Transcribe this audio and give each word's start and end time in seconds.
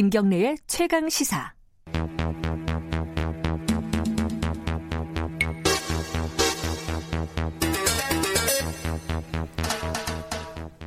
김경래의 0.00 0.56
최강 0.66 1.10
시사. 1.10 1.52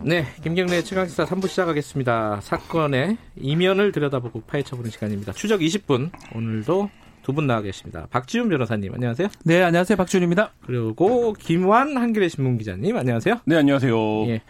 네, 0.02 0.25
김경래 0.43 0.81
최강시사 0.81 1.25
3부 1.25 1.47
시작하겠습니다. 1.47 2.41
사건의 2.41 3.17
이면을 3.38 3.91
들여다보고 3.93 4.41
파헤쳐보는 4.41 4.91
시간입니다. 4.91 5.31
추적 5.34 5.61
20분, 5.61 6.11
오늘도 6.35 6.89
두 7.21 7.31
분 7.31 7.48
나와 7.48 7.61
계십니다. 7.61 8.05
박지훈 8.09 8.49
변호사님, 8.49 8.93
안녕하세요. 8.93 9.30
네, 9.45 9.63
안녕하세요. 9.63 9.95
박지훈입니다. 9.95 10.52
그리고 10.66 11.34
김환 11.39 11.95
한겨레 11.95 12.27
신문 12.27 12.57
기자님, 12.57 12.98
안녕하세요. 12.98 13.39
네, 13.45 13.55
안녕하세요. 13.55 14.27
예. 14.27 14.41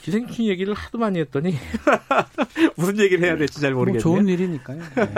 기생충 0.00 0.46
얘기를 0.46 0.74
하도 0.74 0.98
많이 0.98 1.18
했더니 1.18 1.54
무슨 2.76 2.98
얘기를 2.98 3.24
해야 3.24 3.36
될지 3.36 3.60
잘 3.60 3.74
모르겠네요. 3.74 4.02
뭐 4.04 4.16
좋은 4.16 4.28
일이니까요. 4.28 4.78
네. 4.78 5.14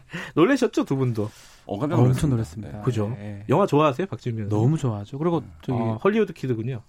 놀라셨죠, 0.34 0.84
두 0.84 0.96
분도? 0.96 1.30
어, 1.66 1.78
깜짝 1.78 1.96
어, 1.96 2.02
놀랐습니다. 2.02 2.08
엄청 2.08 2.30
놀랐습니다. 2.30 2.80
그죠? 2.82 3.08
네. 3.16 3.44
영화 3.48 3.66
좋아하세요, 3.66 4.06
변호사? 4.06 4.48
너무 4.48 4.76
좋아하죠. 4.76 5.18
그리고 5.18 5.42
저기 5.62 5.78
어, 5.78 5.98
헐리우드 6.02 6.32
키드군요. 6.32 6.82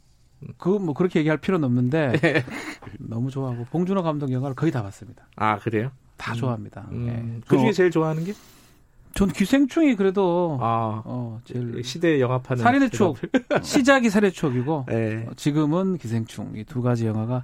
그뭐 0.57 0.93
그렇게 0.93 1.19
얘기할 1.19 1.37
필요는 1.37 1.65
없는데 1.65 2.13
너무 2.99 3.31
좋아하고 3.31 3.65
봉준호 3.65 4.03
감독 4.03 4.31
영화를 4.31 4.55
거의 4.55 4.71
다 4.71 4.83
봤습니다. 4.83 5.27
아, 5.35 5.57
그래요? 5.59 5.91
다 6.17 6.33
좋아합니다. 6.33 6.87
음, 6.91 7.05
네. 7.05 7.41
그 7.47 7.57
중에 7.57 7.67
그, 7.67 7.73
제일 7.73 7.91
좋아하는 7.91 8.23
게? 8.23 8.33
전 9.15 9.29
기생충이 9.29 9.95
그래도 9.95 10.57
아, 10.61 11.01
어, 11.05 11.39
제일 11.45 11.81
시대 11.85 12.19
영화파는. 12.19 12.61
살인의 12.61 12.89
추억 12.89 13.15
시작이 13.63 14.09
살인의 14.09 14.33
추억이고 14.33 14.85
네. 14.89 15.25
어, 15.27 15.31
지금은 15.37 15.97
기생충 15.97 16.51
이 16.57 16.65
두 16.65 16.81
가지 16.81 17.07
영화가 17.07 17.43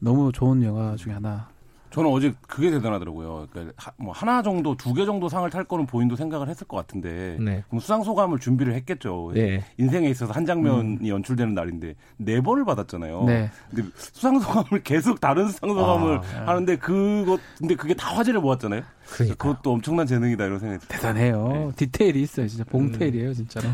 너무 0.00 0.32
좋은 0.32 0.62
영화 0.64 0.96
중에 0.96 1.12
하나. 1.12 1.48
저는 1.94 2.10
어제 2.10 2.34
그게 2.48 2.72
대단하더라고요. 2.72 3.46
그러니까 3.52 3.72
하- 3.76 3.92
뭐 3.98 4.12
하나 4.12 4.42
정도, 4.42 4.76
두 4.76 4.92
개 4.94 5.04
정도 5.04 5.28
상을 5.28 5.48
탈 5.48 5.62
거는 5.62 5.86
본인도 5.86 6.16
생각을 6.16 6.48
했을 6.48 6.66
것 6.66 6.76
같은데 6.76 7.36
네. 7.38 7.62
그럼 7.68 7.78
수상 7.78 8.02
소감을 8.02 8.40
준비를 8.40 8.74
했겠죠. 8.74 9.30
네. 9.32 9.62
인생에 9.78 10.08
있어서 10.10 10.32
한 10.32 10.44
장면이 10.44 11.08
연출되는 11.08 11.54
날인데 11.54 11.94
네 12.16 12.40
번을 12.40 12.64
받았잖아요. 12.64 13.24
네. 13.26 13.48
근데 13.70 13.88
수상 13.96 14.40
소감을 14.40 14.82
계속 14.84 15.20
다른 15.20 15.46
수상 15.46 15.68
소감을 15.70 16.18
아. 16.18 16.48
하는데 16.50 16.76
그것 16.78 17.38
근데 17.58 17.76
그게 17.76 17.94
다 17.94 18.08
화제를 18.16 18.40
모았잖아요. 18.40 18.82
그러니까. 19.12 19.36
그것도 19.36 19.70
엄청난 19.74 20.04
재능이다 20.08 20.46
이런 20.46 20.58
생각이 20.58 20.84
들어요. 20.86 20.98
대단해요. 21.00 21.72
디테일이 21.76 22.22
있어요. 22.22 22.48
진짜 22.48 22.64
봉테일이에요, 22.64 23.34
진짜로. 23.34 23.68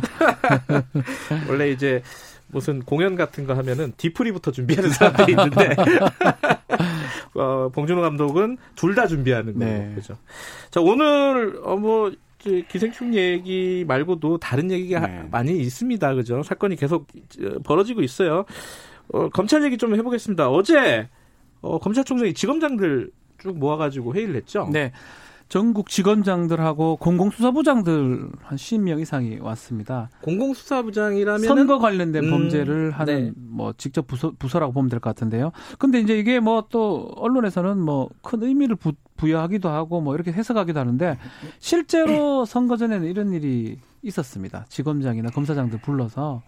원래 1.48 1.70
이제 1.70 2.02
무슨 2.48 2.82
공연 2.82 3.14
같은 3.16 3.46
거 3.46 3.54
하면은 3.54 3.94
디프리부터 3.96 4.50
준비하는 4.52 4.90
사람들이 4.90 5.32
있는데 5.32 5.70
어, 7.40 7.68
봉준호 7.70 8.00
감독은 8.02 8.58
둘 8.76 8.94
다 8.94 9.06
준비하는 9.06 9.58
거예요. 9.58 9.78
네. 9.88 9.94
그죠. 9.94 10.16
자 10.70 10.80
오늘 10.80 11.60
어 11.64 11.76
뭐 11.76 12.12
기생충 12.68 13.14
얘기 13.14 13.84
말고도 13.86 14.38
다른 14.38 14.70
얘기가 14.70 15.00
네. 15.06 15.28
많이 15.30 15.58
있습니다. 15.58 16.14
그죠. 16.14 16.42
사건이 16.42 16.76
계속 16.76 17.06
어, 17.42 17.58
벌어지고 17.64 18.02
있어요. 18.02 18.44
어, 19.12 19.28
검찰 19.28 19.62
얘기 19.64 19.76
좀 19.76 19.94
해보겠습니다. 19.94 20.48
어제 20.50 21.08
어, 21.60 21.78
검찰총장이 21.78 22.32
지검장들 22.34 23.10
쭉 23.38 23.58
모아가지고 23.58 24.14
회의를 24.14 24.36
했죠. 24.36 24.68
네. 24.72 24.92
전국 25.50 25.88
직원장들하고 25.90 26.96
공공수사부장들 26.98 28.30
한 28.40 28.56
10명 28.56 29.00
이상이 29.00 29.38
왔습니다. 29.40 30.08
공공수사부장이라면 30.22 31.42
선거 31.42 31.78
관련된 31.80 32.24
음, 32.24 32.30
범죄를 32.30 32.92
하는 32.92 33.24
네. 33.26 33.32
뭐 33.36 33.74
직접 33.76 34.06
부서, 34.06 34.32
부서라고 34.38 34.72
보면 34.72 34.88
될 34.88 35.00
것 35.00 35.10
같은데요. 35.10 35.50
근데 35.78 35.98
이제 35.98 36.16
이게 36.16 36.38
뭐 36.38 36.60
또 36.70 37.10
언론에서는 37.16 37.78
뭐 37.80 38.08
큰 38.22 38.44
의미를 38.44 38.76
부, 38.76 38.92
부여하기도 39.16 39.68
하고 39.68 40.00
뭐 40.00 40.14
이렇게 40.14 40.30
해석하기도 40.32 40.78
하는데 40.78 41.18
실제로 41.58 42.44
선거 42.44 42.76
전에는 42.76 43.08
이런 43.08 43.32
일이 43.32 43.76
있었습니다. 44.02 44.66
지검장이나 44.68 45.30
검사장들 45.30 45.80
불러서 45.80 46.42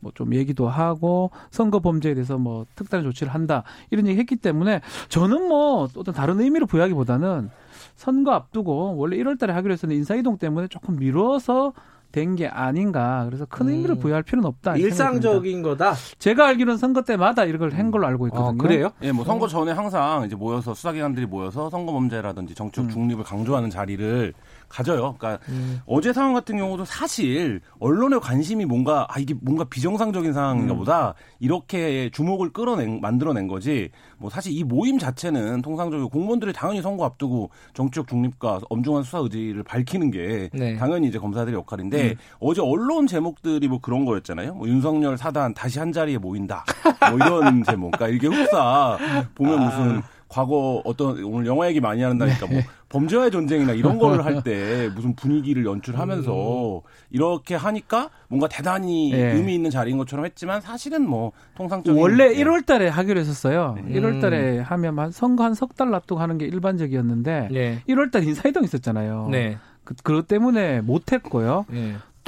뭐좀 0.00 0.34
얘기도 0.34 0.68
하고 0.68 1.30
선거 1.50 1.78
범죄에 1.78 2.14
대해서 2.14 2.38
뭐 2.38 2.66
특단의 2.74 3.04
조치를 3.04 3.32
한다 3.32 3.62
이런 3.90 4.06
얘기 4.08 4.18
했기 4.18 4.34
때문에 4.36 4.80
저는 5.08 5.46
뭐 5.48 5.88
어떤 5.96 6.12
다른 6.14 6.40
의미를 6.40 6.66
부여하기보다는 6.66 7.50
선거 7.98 8.30
앞두고 8.32 8.96
원래 8.96 9.16
1월 9.18 9.36
달에 9.38 9.52
하기로 9.52 9.72
했었는데 9.72 9.98
인사이동 9.98 10.38
때문에 10.38 10.68
조금 10.68 10.96
미뤄서 10.96 11.72
된 12.10 12.36
게 12.36 12.46
아닌가. 12.46 13.24
그래서 13.26 13.44
큰 13.44 13.68
의미를 13.68 13.96
음. 13.96 13.98
부여할 14.00 14.22
필요는 14.22 14.46
없다. 14.48 14.76
일상적인 14.76 15.62
거다. 15.62 15.92
제가 16.18 16.46
알기로는 16.48 16.78
선거 16.78 17.02
때마다 17.02 17.44
이걸 17.44 17.74
한 17.74 17.90
걸로 17.90 18.06
알고 18.06 18.28
있거든요. 18.28 18.48
어, 18.48 18.52
그래요? 18.54 18.90
예, 19.02 19.12
뭐 19.12 19.26
선거 19.26 19.46
전에 19.46 19.72
항상 19.72 20.24
이제 20.24 20.34
모여서 20.34 20.72
수사기관들이 20.72 21.26
모여서 21.26 21.68
선거 21.68 21.92
범죄라든지 21.92 22.54
정치적 22.54 22.86
음. 22.86 22.88
중립을 22.88 23.24
강조하는 23.24 23.68
자리를 23.68 24.32
가져요. 24.68 25.14
그러니까 25.18 25.44
음. 25.48 25.80
어제 25.86 26.12
상황 26.12 26.34
같은 26.34 26.56
경우도 26.56 26.84
사실 26.84 27.60
언론의 27.80 28.20
관심이 28.20 28.64
뭔가 28.64 29.06
아 29.08 29.18
이게 29.18 29.34
뭔가 29.40 29.64
비정상적인 29.64 30.32
상황인가 30.32 30.74
음. 30.74 30.78
보다 30.78 31.14
이렇게 31.40 32.10
주목을 32.10 32.52
끌어낸 32.52 33.00
만들어낸 33.00 33.48
거지. 33.48 33.90
뭐 34.18 34.30
사실 34.30 34.52
이 34.52 34.64
모임 34.64 34.98
자체는 34.98 35.62
통상적으로 35.62 36.08
공무원들이 36.08 36.52
당연히 36.52 36.82
선거 36.82 37.04
앞두고 37.04 37.50
정치적 37.74 38.08
중립과 38.08 38.60
엄중한 38.68 39.02
수사 39.04 39.18
의지를 39.18 39.62
밝히는 39.62 40.10
게 40.10 40.50
네. 40.52 40.76
당연히 40.76 41.08
이제 41.08 41.18
검사들의 41.18 41.56
역할인데 41.58 42.16
어제 42.40 42.60
언론 42.60 43.06
제목들이 43.06 43.68
뭐 43.68 43.80
그런 43.80 44.04
거였잖아요. 44.04 44.54
뭐 44.54 44.68
윤석열 44.68 45.16
사단 45.16 45.54
다시 45.54 45.78
한 45.78 45.92
자리에 45.92 46.18
모인다. 46.18 46.64
뭐 47.10 47.18
이런 47.18 47.62
제목. 47.64 47.92
그러니까 47.92 48.08
이게 48.08 48.26
흡사 48.26 48.98
보면 49.34 49.64
무슨 49.64 50.02
과거 50.28 50.82
어떤 50.84 51.22
오늘 51.24 51.46
영화 51.46 51.68
얘기 51.68 51.80
많이 51.80 52.02
한다니까 52.02 52.46
뭐 52.46 52.60
범죄와의 52.90 53.30
전쟁이나 53.30 53.72
이런 53.72 53.98
거를 53.98 54.24
할 54.24 54.42
때 54.42 54.88
무슨 54.94 55.14
분위기를 55.16 55.64
연출하면서 55.64 56.82
이렇게 57.10 57.54
하니까 57.54 58.10
뭔가 58.28 58.46
대단히 58.48 59.12
예. 59.12 59.32
의미 59.32 59.54
있는 59.54 59.70
자리인 59.70 59.98
것처럼 59.98 60.24
했지만 60.26 60.60
사실은 60.60 61.08
뭐 61.08 61.32
통상적인 61.56 62.00
원래 62.00 62.34
예. 62.34 62.44
1월 62.44 62.64
달에 62.66 62.88
하기로 62.88 63.18
했었어요. 63.20 63.76
음. 63.78 63.92
1월 63.92 64.20
달에 64.20 64.58
하면 64.60 64.98
한 64.98 65.10
선거 65.10 65.44
한 65.44 65.54
석달 65.54 65.90
납두고 65.90 66.20
하는 66.20 66.38
게 66.38 66.46
일반적이었는데 66.46 67.48
네. 67.50 67.82
1월 67.88 68.10
달 68.10 68.24
인사이동 68.24 68.64
있었잖아요. 68.64 69.28
네. 69.30 69.56
그, 69.84 69.94
그것 70.02 70.28
때문에 70.28 70.82
못 70.82 71.12
했고요. 71.12 71.64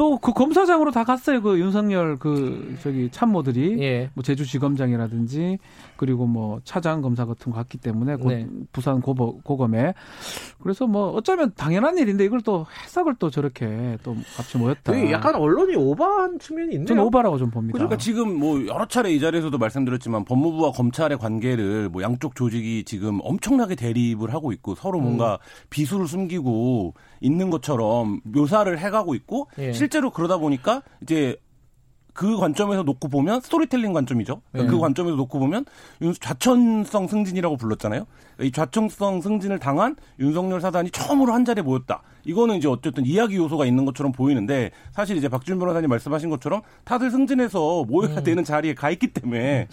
네. 0.00 0.18
또그 0.20 0.32
검사장으로 0.32 0.90
다 0.92 1.04
갔어요. 1.04 1.42
그 1.42 1.60
윤석열 1.60 2.16
그 2.16 2.74
저기 2.82 3.10
참모들이 3.10 3.82
예. 3.82 4.10
뭐 4.14 4.22
제주지검장이라든지 4.24 5.58
그리고 5.96 6.26
뭐 6.26 6.60
차장 6.64 7.02
검사 7.02 7.26
같은 7.26 7.52
거 7.52 7.58
갔기 7.58 7.76
때문에 7.76 8.16
곧 8.16 8.30
네. 8.30 8.46
부산 8.72 9.02
고법, 9.02 9.44
고검에 9.44 9.92
그래서 10.62 10.86
뭐 10.86 11.10
어쩌면 11.10 11.52
당연한 11.54 11.98
일인데 11.98 12.24
이걸 12.24 12.40
또 12.40 12.64
해석을 12.84 13.16
또 13.18 13.28
저렇게 13.28 13.98
또 14.02 14.16
같이 14.36 14.56
모였다. 14.56 15.10
약간 15.10 15.34
언론이 15.34 15.76
오버한 15.76 16.38
측면이 16.38 16.72
있네요. 16.72 16.86
저는 16.86 17.02
오바라고 17.02 17.36
좀 17.36 17.50
봅니다. 17.50 17.74
그러니까 17.74 17.98
지금 17.98 18.38
뭐 18.38 18.66
여러 18.66 18.86
차례 18.86 19.12
이 19.12 19.20
자리에서도 19.20 19.56
말씀드렸지만 19.58 20.24
법무부와 20.24 20.72
검찰의 20.72 21.18
관계를 21.18 21.90
뭐 21.90 22.02
양쪽 22.02 22.34
조직이 22.34 22.84
지금 22.84 23.18
엄청나게 23.22 23.74
대립을 23.74 24.32
하고 24.32 24.52
있고 24.52 24.74
서로 24.74 24.98
뭔가 24.98 25.38
비수를 25.68 26.06
숨기고 26.06 26.94
있는 27.20 27.50
것처럼 27.50 28.20
묘사를 28.24 28.78
해가고 28.78 29.14
있고 29.14 29.48
예. 29.58 29.72
실 29.72 29.89
제로 29.90 30.10
그러다 30.10 30.38
보니까 30.38 30.82
이제 31.02 31.36
그 32.12 32.36
관점에서 32.36 32.82
놓고 32.82 33.08
보면 33.08 33.40
스토리텔링 33.40 33.92
관점이죠. 33.92 34.42
그러니까 34.50 34.70
네. 34.70 34.76
그 34.76 34.80
관점에서 34.80 35.16
놓고 35.16 35.38
보면 35.38 35.64
윤- 36.02 36.12
좌천성 36.12 37.06
승진이라고 37.06 37.56
불렀잖아요. 37.56 38.04
이 38.40 38.50
좌천성 38.50 39.20
승진을 39.20 39.58
당한 39.60 39.94
윤석열 40.18 40.60
사단이 40.60 40.90
처음으로 40.90 41.32
한 41.32 41.44
자리에 41.44 41.62
모였다. 41.62 42.02
이거는 42.24 42.56
이제 42.56 42.66
어쨌든 42.68 43.06
이야기 43.06 43.36
요소가 43.36 43.64
있는 43.64 43.84
것처럼 43.84 44.10
보이는데 44.12 44.70
사실 44.92 45.16
이제 45.16 45.28
박준 45.28 45.58
변호사님 45.60 45.88
말씀하신 45.88 46.30
것처럼 46.30 46.62
다들 46.84 47.10
승진해서 47.12 47.84
모여야 47.84 48.16
음. 48.18 48.22
되는 48.24 48.42
자리에 48.44 48.74
가 48.74 48.90
있기 48.90 49.12
때문에 49.12 49.68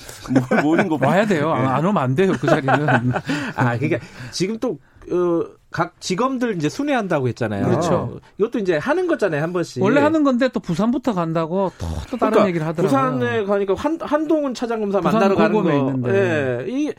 모- 0.51 0.61
모이는 0.61 0.87
거 0.89 0.97
와야 1.01 1.25
돼요. 1.25 1.53
예. 1.57 1.61
안 1.61 1.83
오면 1.83 1.97
안 2.01 2.15
돼요. 2.15 2.33
그 2.39 2.45
자리는. 2.47 2.71
아, 3.57 3.77
그러니까 3.77 3.97
지금 4.31 4.57
또, 4.59 4.77
어, 5.11 5.45
각 5.69 5.99
직업들 5.99 6.55
이제 6.55 6.69
순회한다고 6.69 7.27
했잖아요. 7.29 7.65
그렇죠. 7.65 8.19
이것도 8.37 8.59
이제 8.59 8.77
하는 8.77 9.07
거잖아요, 9.07 9.41
한 9.41 9.53
번씩. 9.53 9.83
원래 9.83 10.01
하는 10.01 10.23
건데 10.23 10.47
또 10.49 10.59
부산부터 10.59 11.13
간다고 11.13 11.71
또, 11.77 11.85
또 12.09 12.17
다른 12.17 12.31
그러니까 12.31 12.47
얘기를 12.47 12.65
하더라고요. 12.67 12.87
부산에 13.19 13.43
가니까 13.43 13.73
한, 13.75 13.97
한동훈 14.01 14.53
차장검사 14.53 15.01
만나러 15.01 15.35
가는 15.35 15.63
거. 15.63 15.73
있는데. 15.73 16.65
예. 16.65 16.65
이, 16.71 16.93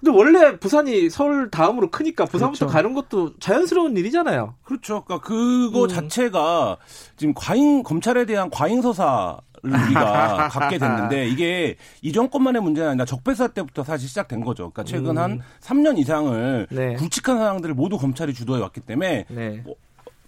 근데 0.00 0.18
원래 0.18 0.58
부산이 0.58 1.08
서울 1.08 1.50
다음으로 1.50 1.90
크니까 1.90 2.26
부산부터 2.26 2.66
그렇죠. 2.66 2.72
가는 2.72 2.92
것도 2.92 3.38
자연스러운 3.40 3.96
일이잖아요. 3.96 4.54
그렇죠. 4.62 5.02
그러니까 5.04 5.26
그거 5.26 5.84
음. 5.84 5.88
자체가 5.88 6.76
지금 7.16 7.32
과잉 7.34 7.82
검찰에 7.82 8.26
대한 8.26 8.50
과잉 8.50 8.82
서사 8.82 9.38
를 9.53 9.53
우리가 9.64 10.48
갖게 10.52 10.78
됐는데 10.78 11.28
이게 11.28 11.76
이 12.02 12.12
정권만의 12.12 12.62
문제는 12.62 12.90
아니라 12.90 13.04
적폐사 13.04 13.48
때부터 13.48 13.84
사실 13.84 14.08
시작된 14.08 14.44
거죠. 14.44 14.70
그러니까 14.70 14.84
최근 14.84 15.12
음. 15.12 15.18
한 15.18 15.40
3년 15.60 15.98
이상을 15.98 16.66
네. 16.70 16.94
굵직한 16.94 17.38
사항들을 17.38 17.74
모두 17.74 17.98
검찰이 17.98 18.34
주도해 18.34 18.60
왔기 18.60 18.80
때문에 18.80 19.26
네. 19.28 19.64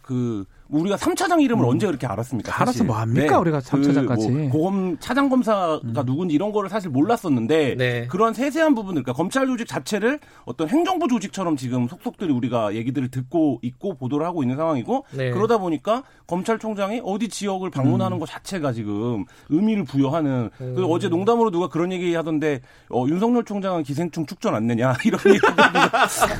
그 0.03 0.45
우리가 0.69 0.97
3차장 0.97 1.43
이름을 1.43 1.65
음. 1.65 1.71
언제 1.71 1.87
그렇게 1.87 2.07
알았습니까? 2.07 2.55
알아서 2.55 2.73
사실. 2.73 2.87
뭐 2.87 2.97
합니까, 2.97 3.39
우리가 3.39 3.61
삼 3.61 3.83
차장까지. 3.83 4.31
뭐 4.31 4.51
고검 4.51 4.99
차장 4.99 5.29
검사가 5.29 6.03
누군지 6.05 6.35
이런 6.35 6.53
거를 6.53 6.69
사실 6.69 6.91
몰랐었는데 6.91 7.77
네. 7.77 8.07
그런 8.09 8.35
세세한 8.35 8.75
부분들, 8.75 9.03
그러니까 9.03 9.13
검찰 9.17 9.47
조직 9.47 9.67
자체를 9.69 10.19
어떤 10.45 10.69
행정부 10.69 11.09
조직처럼 11.09 11.57
지금 11.57 11.87
속속들이 11.89 12.33
우리가 12.33 12.75
얘기들을 12.75 13.11
듣고 13.11 13.61
있고 13.63 13.95
보도를 13.95 14.27
하고 14.27 14.43
있는 14.43 14.57
상황이고 14.57 15.05
네. 15.13 15.31
그러다 15.31 15.59
보니까 15.59 16.03
검찰총장이 16.27 17.03
어디 17.05 17.29
지역을 17.29 17.71
방문하는 17.71 18.19
것 18.19 18.29
자체가 18.29 18.73
지금 18.73 19.25
의미를 19.49 19.85
부여하는. 19.85 20.51
그래서 20.59 20.87
어제 20.87 21.09
농담으로 21.09 21.51
누가 21.51 21.69
그런 21.69 21.93
얘기 21.93 22.15
하던데 22.15 22.61
어, 22.91 23.05
윤석열 23.09 23.45
총장은 23.45 23.83
기생충 23.85 24.27
축전 24.27 24.55
안 24.55 24.67
내냐 24.67 24.95
이런 25.05 25.21
얘기 25.29 25.41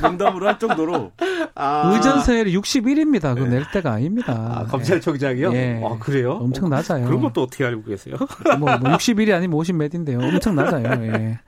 농담으로 0.01 0.47
할 0.47 0.59
정도로 0.59 1.11
의전서열이 1.55 2.57
61입니다. 2.57 3.33
그거 3.35 3.47
낼 3.47 3.63
때가 3.71 3.93
아닙니다. 3.93 4.16
아, 4.25 4.65
검찰총장이요? 4.65 5.53
예. 5.53 5.81
아, 5.83 5.97
그래요? 5.99 6.33
엄청 6.33 6.69
낮아요. 6.69 7.05
그런 7.05 7.21
것도 7.21 7.43
어떻게 7.43 7.65
알고 7.65 7.83
계세요? 7.83 8.15
뭐, 8.59 8.77
뭐 8.77 8.91
61이 8.91 9.33
아니면 9.33 9.59
50몇인데요. 9.59 10.21
엄청 10.21 10.55
낮아요. 10.55 10.85
예. 11.05 11.39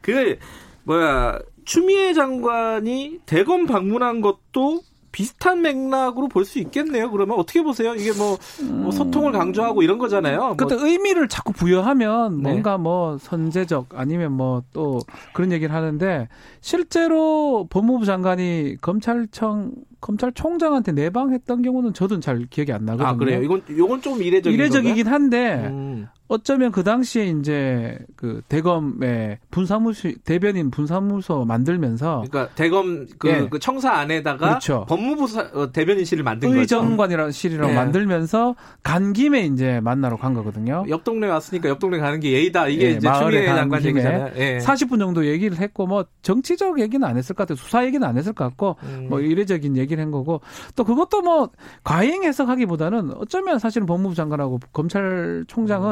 그 0.00 0.38
뭐야 0.84 1.38
추미애 1.64 2.12
장관이 2.12 3.20
대검 3.26 3.66
방문한 3.66 4.20
것도 4.20 4.82
비슷한 5.12 5.62
맥락으로 5.62 6.26
볼 6.28 6.42
수 6.44 6.58
있겠네요. 6.58 7.10
그러면 7.10 7.38
어떻게 7.38 7.62
보세요? 7.62 7.94
이게 7.94 8.12
뭐, 8.12 8.36
뭐 8.68 8.90
소통을 8.90 9.30
강조하고 9.32 9.82
이런 9.82 9.98
거잖아요. 9.98 10.56
근데 10.56 10.74
뭐, 10.74 10.84
의미를 10.86 11.28
자꾸 11.28 11.52
부여하면 11.52 12.38
네. 12.38 12.42
뭔가 12.50 12.78
뭐 12.78 13.18
선제적 13.18 13.90
아니면 13.94 14.32
뭐 14.32 14.62
또 14.72 15.00
그런 15.34 15.52
얘기를 15.52 15.74
하는데 15.74 16.28
실제로 16.60 17.66
법무부 17.70 18.04
장관이 18.06 18.76
검찰청 18.80 19.72
검찰총장한테 20.00 20.92
내방했던 20.92 21.62
경우는 21.62 21.92
저도 21.94 22.18
잘 22.20 22.46
기억이 22.50 22.72
안 22.72 22.84
나거든요. 22.84 23.08
아 23.08 23.16
그래요. 23.16 23.42
이건 23.42 23.62
이건 23.68 24.00
좀 24.02 24.22
이례적인 24.22 24.52
이례적이긴 24.58 25.06
한데 25.06 25.50
건가요? 25.56 25.70
음. 25.72 25.91
어쩌면 26.28 26.72
그 26.72 26.82
당시에 26.82 27.26
이제 27.26 27.98
그 28.16 28.40
대검의 28.48 29.38
분사무소 29.50 30.12
대변인 30.24 30.70
분사무소 30.70 31.44
만들면서 31.44 32.24
그러니까 32.26 32.54
대검 32.54 33.06
그, 33.18 33.28
예. 33.28 33.48
그 33.50 33.58
청사 33.58 33.92
안에다가 33.92 34.48
그렇죠. 34.48 34.86
법무부 34.88 35.26
사- 35.26 35.50
어, 35.52 35.70
대변인실을 35.72 36.24
만든 36.24 36.48
거죠. 36.48 36.60
의정관이라는 36.60 37.32
실이라고 37.32 37.68
네. 37.68 37.74
만들면서 37.74 38.54
간 38.82 39.12
김에 39.12 39.42
이제 39.44 39.80
만나러 39.80 40.16
간 40.16 40.32
거거든요. 40.32 40.84
옆 40.88 41.04
동네 41.04 41.26
왔으니까 41.26 41.68
옆 41.68 41.78
동네 41.78 41.98
가는 41.98 42.18
게 42.18 42.32
예의다. 42.32 42.68
이게 42.68 42.86
예, 42.86 42.90
이제 42.92 43.06
추미애 43.12 43.44
간 43.44 43.56
장관 43.56 43.84
얘기잖아요. 43.84 44.30
예. 44.36 44.58
40분 44.58 44.98
정도 45.00 45.26
얘기를 45.26 45.58
했고 45.58 45.86
뭐 45.86 46.06
정치적 46.22 46.80
얘기는 46.80 47.06
안 47.06 47.18
했을 47.18 47.34
것 47.34 47.46
같아요. 47.46 47.56
수사 47.62 47.84
얘기는 47.84 48.06
안 48.08 48.16
했을 48.16 48.32
것 48.32 48.44
같고 48.44 48.76
음. 48.84 49.08
뭐 49.10 49.20
이례적인 49.20 49.76
얘기를 49.76 50.02
한 50.02 50.10
거고 50.10 50.40
또 50.76 50.84
그것도 50.84 51.20
뭐 51.20 51.50
과잉 51.84 52.24
해석하기보다는 52.24 53.12
어쩌면 53.18 53.58
사실은 53.58 53.86
법무부 53.86 54.14
장관하고 54.14 54.60
검찰총장은 54.72 55.91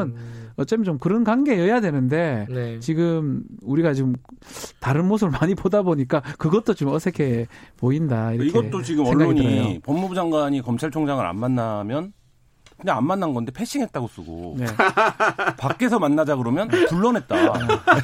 어쩌면 0.57 0.83
좀 0.83 0.97
그런 0.97 1.23
관계여야 1.23 1.81
되는데 1.81 2.45
네. 2.49 2.79
지금 2.79 3.43
우리가 3.61 3.93
지금 3.93 4.13
다른 4.79 5.07
모습을 5.07 5.31
많이 5.39 5.55
보다 5.55 5.81
보니까 5.81 6.21
그것도 6.37 6.73
좀 6.73 6.89
어색해 6.89 7.47
보인다 7.77 8.31
이렇게 8.33 8.49
이것도 8.49 8.81
지금 8.81 9.05
언론이 9.05 9.41
들어요. 9.41 9.79
법무부 9.83 10.15
장관이 10.15 10.61
검찰총장을 10.61 11.25
안 11.25 11.37
만나면 11.37 12.13
그냥 12.81 12.97
안 12.97 13.05
만난 13.05 13.33
건데 13.33 13.51
패싱했다고 13.51 14.07
쓰고 14.07 14.55
네. 14.57 14.65
밖에서 15.57 15.99
만나자 15.99 16.35
그러면 16.35 16.67
불러냈다 16.67 17.35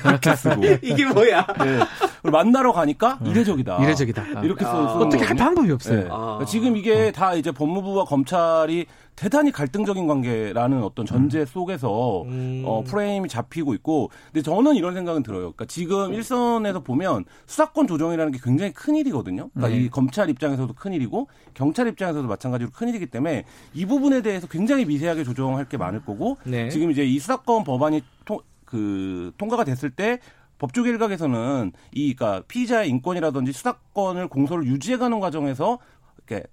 이렇게 0.06 0.36
쓰고 0.36 0.64
이게 0.84 1.06
뭐야? 1.06 1.46
네. 1.60 1.80
그리고 2.22 2.38
만나러 2.38 2.72
가니까 2.72 3.20
이례적이다 3.26 3.84
이례적이다. 3.84 4.22
아. 4.36 4.42
이렇게 4.42 4.64
써 4.66 4.94
쓰는 4.94 5.08
어떻게 5.08 5.24
할. 5.24 5.36
방법이 5.36 5.72
없어요. 5.72 6.04
네. 6.04 6.08
아. 6.12 6.40
지금 6.48 6.76
이게 6.76 7.12
다 7.12 7.34
이제 7.36 7.52
법무부와 7.52 8.06
검찰이 8.06 8.86
대단히 9.16 9.52
갈등적인 9.52 10.06
관계라는 10.06 10.84
어떤 10.84 11.06
전제 11.06 11.44
속에서 11.44 12.22
음. 12.24 12.62
어, 12.66 12.84
프레임이 12.86 13.28
잡히고 13.28 13.74
있고, 13.74 14.12
근데 14.32 14.44
저는 14.44 14.76
이런 14.76 14.94
생각은 14.94 15.24
들어요. 15.24 15.54
그러니까 15.54 15.66
지금 15.66 16.14
일선에서 16.14 16.82
보면 16.82 17.26
수사권 17.48 17.88
조정이라는 17.88 18.32
게 18.32 18.40
굉장히 18.44 18.74
큰 18.74 18.96
일이거든요. 18.96 19.50
그러니까 19.56 19.76
네. 19.76 19.84
이 19.84 19.90
검찰 19.90 20.30
입장에서도 20.30 20.72
큰 20.74 20.94
일이고, 20.94 21.28
경찰 21.56 21.88
입장에서도 21.88 22.28
마찬가지로 22.28 22.70
큰 22.72 22.90
일이기 22.90 23.08
때문에 23.08 23.46
이 23.74 23.86
부분에 23.88 24.22
대해서 24.22 24.46
굉장히 24.46 24.86
미세하게 24.86 25.24
조정할 25.24 25.68
게 25.68 25.78
많을 25.78 26.06
거고, 26.06 26.38
네. 26.44 26.70
지금 26.70 26.92
이제 26.92 27.04
이 27.04 27.18
수사권 27.18 27.64
법안이 27.64 28.04
통, 28.24 28.40
그 28.66 29.32
통과가 29.40 29.64
됐을 29.64 29.90
때 29.90 30.20
법조 30.58 30.86
일각에서는 30.86 31.72
이 31.94 32.14
그러니까 32.14 32.44
피의자의 32.48 32.90
인권이라든지 32.90 33.52
수사권을 33.52 34.28
공소를 34.28 34.66
유지해가는 34.66 35.20
과정에서 35.20 35.80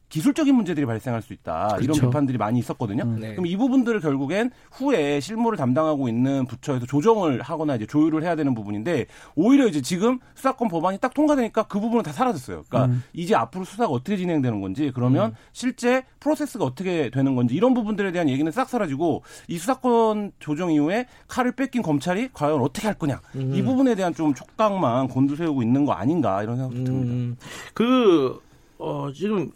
기술적인 0.09 0.55
문제들이 0.55 0.87
발생할 0.87 1.23
수 1.23 1.33
있다 1.33 1.69
이런 1.73 1.83
그렇죠. 1.83 2.03
비판들이 2.03 2.39
많이 2.39 2.59
있었거든요. 2.59 3.05
네. 3.05 3.33
그럼 3.33 3.47
이 3.47 3.57
부분들을 3.57 4.01
결국엔 4.01 4.51
후에 4.73 5.21
실무를 5.21 5.57
담당하고 5.59 6.09
있는 6.09 6.47
부처에서 6.47 6.87
조정을 6.87 7.43
하거나 7.43 7.75
이제 7.77 7.87
조율을 7.87 8.23
해야 8.23 8.37
되는 8.37 8.55
부분인데 8.55 9.07
오히려 9.35 9.67
이제 9.67 9.81
지금 9.81 10.19
수사권 10.35 10.69
법안이 10.69 10.99
딱 10.99 11.15
통과되니까 11.15 11.65
그 11.65 11.81
부분은 11.81 12.03
다 12.05 12.13
사라졌어요. 12.13 12.65
그러니까 12.69 12.93
음. 12.93 13.03
이제 13.13 13.35
앞으로 13.35 13.65
수사가 13.65 13.91
어떻게 13.91 14.17
진행되는 14.17 14.61
건지 14.61 14.93
그러면 14.95 15.35
실제 15.53 16.05
프로세스가 16.21 16.65
어떻게 16.65 17.11
되는 17.11 17.35
건지 17.35 17.55
이런 17.55 17.75
부분들에 17.75 18.13
대한 18.13 18.29
얘기는 18.29 18.51
싹 18.53 18.69
사라지고 18.69 19.23
이 19.49 19.59
수사권 19.59 20.33
조정 20.39 20.71
이후에 20.71 21.07
칼을 21.29 21.53
뺏긴 21.53 21.83
검찰이 21.83 22.31
과연 22.33 22.61
어떻게 22.61 22.87
할 22.87 22.95
거냐 22.95 23.21
이 23.35 23.63
부분에 23.63 23.95
대한 23.95 24.15
좀 24.15 24.35
촉각만 24.35 25.09
곤두세우고 25.09 25.63
있는 25.63 25.85
거 25.85 25.93
아닌가 25.93 26.43
이런 26.43 26.57
생각도 26.57 26.85
듭니다. 26.85 27.13
음, 27.13 27.37
그, 27.75 28.41
어, 28.85 29.13
지금 29.13 29.51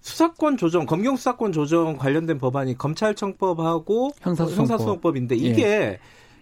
수사권 0.00 0.56
조정, 0.56 0.86
검경 0.86 1.16
수사권 1.16 1.52
조정 1.52 1.96
관련된 1.96 2.38
법안이 2.38 2.78
검찰청법하고 2.78 4.10
형사소송법. 4.20 4.58
형사소송법인데 4.58 5.34
이게 5.36 5.98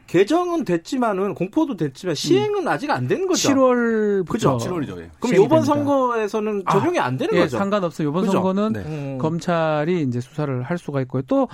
개정은 0.06 0.65
됐지만은 0.65 1.35
공포도 1.35 1.77
됐지만 1.77 2.15
시행은 2.15 2.69
아직 2.69 2.91
안 2.91 3.09
된 3.09 3.27
거죠. 3.27 3.49
7월부터 3.49 4.29
그죠? 4.29 4.56
7월이죠. 4.59 4.99
예. 5.00 5.11
그럼 5.19 5.35
이번 5.35 5.49
됩니다. 5.49 5.62
선거에서는 5.62 6.62
적용이 6.71 6.99
안 7.00 7.17
되는 7.17 7.35
예, 7.35 7.41
거죠. 7.41 7.59
상관없어요. 7.59 8.09
이번 8.11 8.23
그죠? 8.23 8.33
선거는 8.35 8.73
네. 8.75 8.81
음. 8.87 9.19
검찰이 9.19 10.03
이제 10.03 10.21
수사를 10.21 10.62
할 10.62 10.79
수가 10.79 11.00
있고요. 11.03 11.23
또 11.27 11.49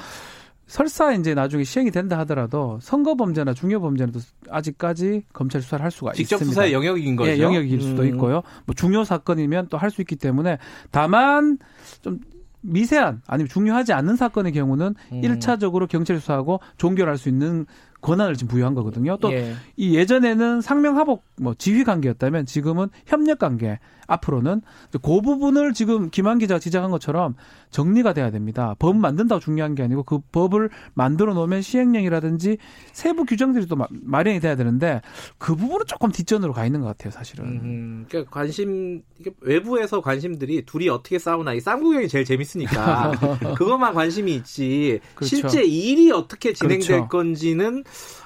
설사 0.72 1.12
이제 1.12 1.34
나중에 1.34 1.64
시행이 1.64 1.90
된다 1.90 2.18
하더라도 2.20 2.78
선거 2.80 3.14
범죄나 3.14 3.52
중요 3.52 3.78
범죄는 3.82 4.10
또 4.10 4.20
아직까지 4.48 5.24
검찰 5.34 5.60
수사를 5.60 5.84
할 5.84 5.90
수가 5.90 6.14
직접 6.14 6.36
있습니다. 6.36 6.50
수사의 6.50 6.72
영역인 6.72 7.14
거죠. 7.14 7.30
예, 7.30 7.38
영역일 7.40 7.82
수도 7.82 8.02
음. 8.02 8.08
있고요. 8.08 8.42
뭐 8.64 8.74
중요 8.74 9.04
사건이면 9.04 9.68
또 9.68 9.76
할 9.76 9.90
수 9.90 10.00
있기 10.00 10.16
때문에 10.16 10.56
다만 10.90 11.58
좀 12.00 12.20
미세한 12.62 13.20
아니면 13.26 13.48
중요하지 13.48 13.92
않은 13.92 14.16
사건의 14.16 14.52
경우는 14.52 14.94
음. 15.12 15.20
일 15.24 15.36
1차적으로 15.38 15.88
경찰 15.88 16.18
수사하고 16.18 16.60
종결할 16.78 17.18
수 17.18 17.28
있는 17.28 17.66
권한을 18.02 18.34
지금 18.34 18.48
부여한 18.48 18.74
거거든요. 18.74 19.16
또 19.18 19.32
예. 19.32 19.54
이 19.76 19.96
예전에는 19.96 20.60
상명하복 20.60 21.24
뭐 21.40 21.54
지휘 21.56 21.84
관계였다면 21.84 22.44
지금은 22.46 22.88
협력 23.06 23.38
관계 23.38 23.78
앞으로는 24.08 24.60
그 24.90 25.20
부분을 25.22 25.72
지금 25.72 26.10
김한 26.10 26.38
기자가 26.38 26.58
지적한 26.58 26.90
것처럼 26.90 27.34
정리가 27.70 28.12
돼야 28.12 28.30
됩니다. 28.30 28.74
법 28.78 28.96
만든다고 28.96 29.40
중요한 29.40 29.74
게 29.74 29.82
아니고 29.84 30.02
그 30.02 30.18
법을 30.32 30.68
만들어 30.92 31.32
놓으면 31.32 31.62
시행령이라든지 31.62 32.58
세부 32.92 33.24
규정들이 33.24 33.66
또 33.66 33.76
마- 33.76 33.86
마련이 33.90 34.40
돼야 34.40 34.56
되는데 34.56 35.00
그 35.38 35.54
부분은 35.54 35.86
조금 35.86 36.10
뒷전으로 36.10 36.52
가 36.52 36.66
있는 36.66 36.80
것 36.80 36.88
같아요, 36.88 37.10
사실은. 37.12 37.44
음, 37.46 38.06
그러니까 38.08 38.30
관심 38.30 39.02
외부에서 39.40 40.00
관심들이 40.02 40.62
둘이 40.66 40.88
어떻게 40.88 41.18
싸우나 41.18 41.54
이 41.54 41.60
쌍구경이 41.60 42.08
제일 42.08 42.24
재밌으니까 42.24 43.12
그것만 43.56 43.94
관심이 43.94 44.34
있지 44.34 45.00
그렇죠. 45.14 45.36
실제 45.36 45.62
일이 45.62 46.10
어떻게 46.10 46.52
진행될 46.52 46.86
그렇죠. 46.86 47.08
건지는 47.08 47.84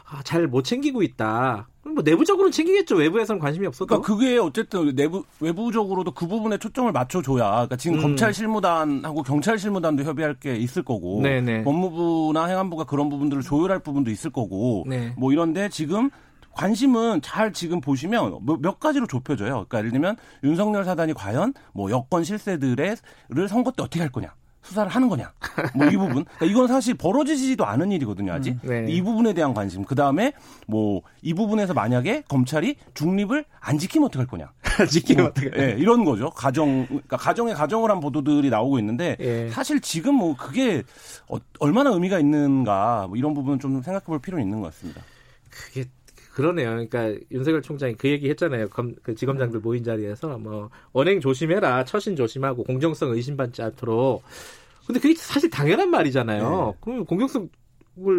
아, 0.09 0.23
잘 0.23 0.47
못 0.47 0.63
챙기고 0.63 1.03
있다. 1.03 1.69
뭐 1.83 2.03
내부적으로는 2.03 2.53
챙기겠죠. 2.53 2.97
외부에서는 2.97 3.41
관심이 3.41 3.67
없어도. 3.67 3.87
그러니까 3.87 4.07
그게 4.07 4.39
어쨌든 4.39 4.95
내부 4.95 5.25
외부적으로도 5.41 6.13
그 6.13 6.27
부분에 6.27 6.59
초점을 6.59 6.91
맞춰줘야. 6.93 7.51
그러니까 7.51 7.77
지금 7.77 7.99
음. 7.99 8.03
검찰 8.03 8.33
실무단하고 8.35 9.23
경찰 9.23 9.59
실무단도 9.59 10.05
협의할 10.05 10.35
게 10.35 10.57
있을 10.57 10.83
거고, 10.85 11.21
네네. 11.23 11.65
법무부나 11.65 12.47
행안부가 12.47 12.85
그런 12.85 13.09
부분들을 13.09 13.43
조율할 13.43 13.81
부분도 13.81 14.11
있을 14.11 14.31
거고, 14.31 14.85
네. 14.87 15.15
뭐 15.17 15.33
이런데 15.33 15.69
지금 15.69 16.11
관심은 16.53 17.21
잘 17.23 17.53
지금 17.53 17.81
보시면 17.81 18.39
몇, 18.47 18.61
몇 18.61 18.81
가지로 18.81 19.07
좁혀져요. 19.07 19.67
그러니까 19.69 19.79
예를 19.79 19.91
들면 19.91 20.17
윤석열 20.43 20.85
사단이 20.85 21.13
과연 21.15 21.53
뭐 21.73 21.91
여권 21.91 22.25
실세들을 22.25 22.97
선거 23.49 23.71
때 23.73 23.83
어떻게 23.83 24.01
할 24.01 24.11
거냐. 24.11 24.33
수사를 24.67 24.91
하는 24.91 25.09
거냐. 25.09 25.33
뭐 25.75 25.87
이 25.87 25.97
부분. 25.97 26.25
그러니까 26.25 26.47
이건 26.47 26.67
사실 26.69 26.95
벌어지지도 26.95 27.65
않은 27.65 27.93
일이거든요, 27.93 28.33
아직. 28.33 28.59
음, 28.65 28.69
네. 28.69 28.87
이 28.89 29.01
부분에 29.03 29.33
대한 29.33 29.55
관심. 29.55 29.85
그 29.85 29.95
다음에 29.95 30.33
뭐 30.67 31.01
이 31.23 31.35
부분에서 31.35 31.75
만약에 31.75 32.23
검찰이 32.29 32.77
중립을 32.95 33.45
안 33.61 33.79
지키면 33.79 34.07
어떡할 34.07 34.27
거냐. 34.29 34.53
지키면 34.91 35.33
뭐, 35.35 35.51
예, 35.59 35.75
이런 35.79 36.05
거죠. 36.05 36.31
가정, 36.31 36.87
그러니까 36.87 37.17
가정에 37.17 37.53
가정을 37.53 37.91
한 37.91 37.99
보도들이 38.01 38.49
나오고 38.51 38.79
있는데 38.79 39.17
예. 39.21 39.51
사실 39.51 39.81
지금 39.81 40.15
뭐 40.15 40.37
그게 40.37 40.83
어, 41.29 41.37
얼마나 41.59 41.91
의미가 41.91 42.19
있는가 42.21 43.07
뭐 43.09 43.17
이런 43.17 43.35
부분은 43.35 43.59
좀 43.59 43.83
생각해 43.83 44.05
볼 44.05 44.21
필요는 44.21 44.45
있는 44.45 44.61
것 44.61 44.73
같습니다. 44.73 45.01
그게 45.51 45.85
그러네요. 46.37 46.69
그러니까 46.69 47.15
윤석열 47.33 47.63
총장이 47.63 47.95
그 47.95 48.11
얘기 48.11 48.29
했잖아요. 48.29 48.69
검, 48.69 48.95
그 49.03 49.15
지검장들 49.15 49.61
모인 49.61 49.83
자리에서 49.83 50.37
뭐 50.37 50.69
언행 50.93 51.19
조심해라, 51.19 51.85
처신 51.87 52.15
조심하고 52.15 52.65
공정성 52.65 53.11
의심받지 53.13 53.63
않도록 53.63 54.23
근데 54.87 55.01
그게 55.01 55.15
사실 55.17 55.49
당연한 55.49 55.89
말이잖아요. 55.91 56.75
네. 56.75 56.79
그럼 56.83 57.05
공격성을 57.07 57.49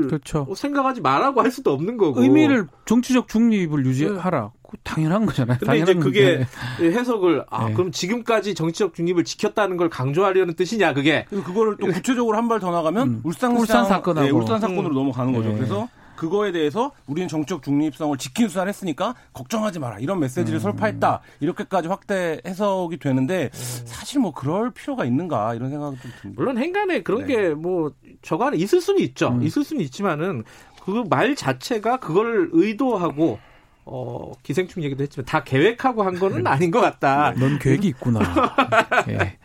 그렇죠. 0.07 0.47
생각하지 0.55 1.01
말라고 1.01 1.43
할 1.43 1.51
수도 1.51 1.71
없는 1.73 1.97
거고. 1.97 2.23
의미를 2.23 2.65
정치적 2.85 3.27
중립을 3.27 3.85
유지하라. 3.85 4.49
그거 4.63 4.77
당연한 4.83 5.27
거잖아요. 5.27 5.59
근데 5.59 5.77
이제 5.77 5.85
당연한 5.85 6.03
그게 6.03 6.45
건데. 6.79 6.97
해석을 6.97 7.45
아 7.51 7.67
네. 7.67 7.73
그럼 7.75 7.91
지금까지 7.91 8.55
정치적 8.55 8.95
중립을 8.95 9.25
지켰다는 9.25 9.77
걸 9.77 9.89
강조하려는 9.89 10.55
뜻이냐 10.55 10.93
그게 10.95 11.25
그거를 11.29 11.77
또 11.79 11.85
구체적으로 11.87 12.35
한 12.35 12.47
발 12.49 12.59
더 12.59 12.71
나가면 12.71 13.07
음. 13.07 13.21
울산 13.23 13.55
울산 13.55 13.85
사건하고. 13.85 14.25
네, 14.25 14.31
울산 14.33 14.59
사건으로 14.59 14.93
넘어가는 14.95 15.31
거죠. 15.33 15.49
네. 15.49 15.55
그래서 15.55 15.87
그거에 16.17 16.51
대해서 16.51 16.91
우리는 17.05 17.29
정치적 17.29 17.63
중립성을 17.63 18.17
지킨 18.17 18.49
수사를 18.49 18.67
했으니까 18.67 19.15
걱정하지 19.33 19.79
마라 19.79 19.99
이런 19.99 20.19
메시지를 20.19 20.55
음. 20.55 20.59
설파했다 20.59 21.21
이렇게까지 21.39 21.87
확대 21.87 22.41
해석이 22.45 22.97
되는데 22.97 23.49
사실 23.53 24.19
뭐 24.19 24.33
그럴 24.33 24.71
필요가 24.71 25.05
있는가 25.05 25.53
이런 25.55 25.69
생각이 25.69 25.97
좀 26.01 26.11
듭니다. 26.21 26.41
물론 26.41 26.57
행간에 26.57 27.01
그런 27.03 27.25
네. 27.25 27.35
게뭐 27.35 27.91
저거 28.21 28.47
안에 28.47 28.57
있을 28.57 28.81
수는 28.81 28.99
있죠. 29.01 29.29
음. 29.29 29.43
있을 29.43 29.63
수는 29.63 29.81
있지만은 29.83 30.43
그 30.83 31.03
말 31.09 31.35
자체가 31.35 31.97
그걸 31.97 32.49
의도하고 32.53 33.39
어 33.85 34.31
기생충 34.43 34.83
얘기도 34.83 35.03
했지만 35.03 35.25
다 35.25 35.43
계획하고 35.43 36.03
한 36.03 36.17
거는 36.17 36.43
네. 36.43 36.49
아닌 36.49 36.71
것 36.71 36.79
같다. 36.81 37.33
넌 37.37 37.59
계획이 37.59 37.87
있구나. 37.89 38.19
예. 39.09 39.37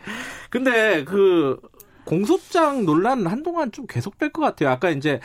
근데 0.49 1.03
그 1.03 1.59
공소장 2.05 2.85
논란은 2.85 3.27
한동안 3.27 3.71
좀 3.71 3.85
계속될 3.87 4.31
것 4.31 4.41
같아요. 4.41 4.69
아까 4.69 4.89
이제 4.89 5.19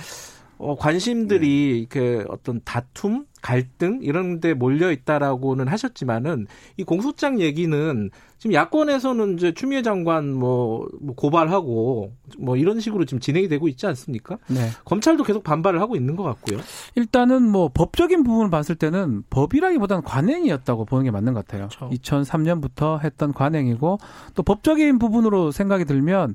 어, 0.58 0.76
관심들이 0.76 1.86
그 1.88 2.24
어떤 2.28 2.60
다툼, 2.64 3.26
갈등 3.40 4.00
이런 4.02 4.40
데 4.40 4.54
몰려 4.54 4.90
있다라고는 4.90 5.68
하셨지만은 5.68 6.46
이 6.76 6.82
공소장 6.82 7.40
얘기는 7.40 8.10
지금 8.38 8.54
야권에서는 8.54 9.36
이제 9.36 9.52
추미애 9.54 9.82
장관 9.82 10.32
뭐, 10.32 10.86
뭐 11.00 11.14
고발하고 11.14 12.12
뭐 12.38 12.56
이런 12.56 12.80
식으로 12.80 13.04
지금 13.04 13.20
진행이 13.20 13.48
되고 13.48 13.68
있지 13.68 13.86
않습니까? 13.86 14.38
네. 14.48 14.68
검찰도 14.84 15.24
계속 15.24 15.44
반발을 15.44 15.80
하고 15.80 15.96
있는 15.96 16.16
것 16.16 16.24
같고요. 16.24 16.58
일단은 16.94 17.42
뭐 17.42 17.68
법적인 17.72 18.24
부분을 18.24 18.50
봤을 18.50 18.74
때는 18.74 19.22
법이라기보다는 19.30 20.02
관행이었다고 20.02 20.84
보는 20.84 21.04
게 21.04 21.10
맞는 21.10 21.34
것 21.34 21.46
같아요. 21.46 21.68
그렇죠. 21.68 21.90
2003년부터 21.90 23.02
했던 23.02 23.32
관행이고 23.32 23.98
또 24.34 24.42
법적인 24.42 24.98
부분으로 24.98 25.50
생각이 25.50 25.84
들면 25.84 26.34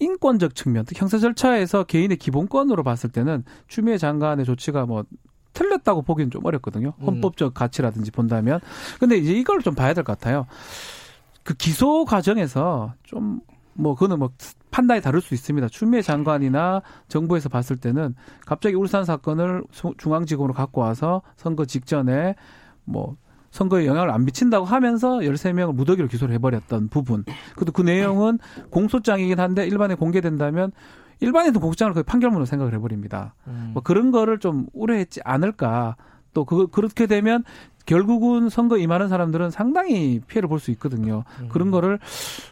인권적 0.00 0.54
측면, 0.54 0.84
또 0.84 0.92
형사 0.96 1.18
절차에서 1.18 1.84
개인의 1.84 2.16
기본권으로 2.16 2.82
봤을 2.82 3.10
때는 3.10 3.44
추미애 3.68 3.96
장관의 3.98 4.44
조치가 4.46 4.86
뭐 4.86 5.04
틀렸다고 5.52 6.02
보기는 6.02 6.30
좀 6.30 6.44
어렵거든요. 6.44 6.94
음. 6.98 7.06
헌법적 7.06 7.54
가치라든지 7.54 8.10
본다면. 8.10 8.60
근데 8.98 9.16
이제 9.16 9.32
이걸 9.32 9.60
좀 9.60 9.74
봐야 9.74 9.94
될 9.94 10.02
것 10.04 10.18
같아요. 10.18 10.46
그 11.44 11.54
기소 11.54 12.04
과정에서 12.04 12.94
좀 13.04 13.40
뭐 13.74 13.94
그거는 13.94 14.18
뭐 14.18 14.30
판단이 14.72 15.00
다를 15.00 15.22
수 15.22 15.32
있습니다. 15.32 15.68
추미애 15.68 16.02
장관이나 16.02 16.82
정부에서 17.08 17.48
봤을 17.48 17.76
때는 17.76 18.14
갑자기 18.44 18.74
울산 18.74 19.04
사건을 19.06 19.62
소- 19.70 19.94
중앙지검으로 19.96 20.52
갖고 20.52 20.82
와서 20.82 21.22
선거 21.36 21.64
직전에 21.64 22.34
뭐 22.84 23.16
선거에 23.50 23.86
영향을 23.86 24.10
안 24.10 24.24
미친다고 24.24 24.64
하면서 24.64 25.18
13명을 25.18 25.74
무더기로 25.74 26.08
기소를 26.08 26.34
해버렸던 26.34 26.88
부분. 26.88 27.24
그것도 27.54 27.72
그 27.72 27.82
내용은 27.82 28.38
공소장이긴 28.70 29.40
한데 29.40 29.66
일반에 29.66 29.94
공개된다면 29.94 30.70
일반인도 31.20 31.60
공소장을 31.60 31.92
거의 31.92 32.04
판결문으로 32.04 32.46
생각을 32.46 32.72
해버립니다. 32.74 33.34
뭐 33.74 33.82
그런 33.82 34.10
거를 34.10 34.38
좀 34.38 34.66
우려했지 34.72 35.20
않을까. 35.24 35.96
또 36.32 36.44
그, 36.44 36.68
그렇게 36.68 37.06
되면 37.06 37.42
결국은 37.86 38.48
선거 38.48 38.78
임하는 38.78 39.08
사람들은 39.08 39.50
상당히 39.50 40.20
피해를 40.28 40.48
볼 40.48 40.60
수 40.60 40.70
있거든요. 40.70 41.24
그런 41.48 41.72
거를 41.72 41.98